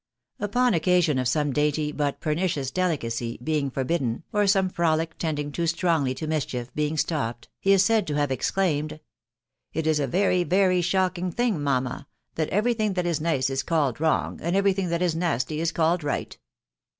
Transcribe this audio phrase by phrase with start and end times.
[0.39, 5.67] Upon occasion of some dainty, but pernicious delicacy, being forbidden, or some frolic tending too
[5.67, 8.99] strongly to mischief being stopped, he is said to have ex claimed,
[9.73, 13.61] "It is a very, very shocking thing, mamma, that every thing that is nice is
[13.61, 16.35] called wrong, and every thing that is nasty is called right."